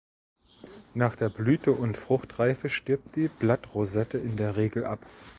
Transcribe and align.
Nach 0.95 1.15
der 1.15 1.29
Blüte 1.29 1.73
und 1.73 1.95
Fruchtreife 1.95 2.69
stirbt 2.69 3.15
die 3.15 3.27
Blattrosette 3.27 4.17
in 4.17 4.35
der 4.35 4.57
Regel 4.57 4.83
ab. 4.83 5.05